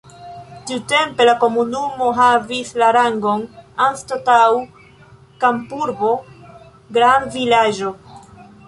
[0.69, 3.45] Tiutempe la komunumo havis la rangon
[3.91, 4.41] anstataŭ
[5.45, 6.15] kampurbo
[6.99, 7.97] grandvilaĝo.